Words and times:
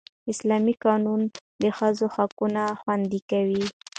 اسلامي 0.31 0.73
قانون 0.85 1.21
د 1.61 1.63
ښځو 1.77 2.05
حقونه 2.15 2.63
خوندي 2.81 3.21
کوي 3.31 3.63